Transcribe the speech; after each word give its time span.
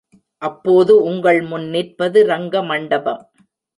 அப்போது 0.41 0.93
உங்கள் 1.03 1.41
முன் 1.41 1.67
நிற்பது 1.67 2.25
ரங்க 2.25 2.63
மண்டபம். 2.63 3.21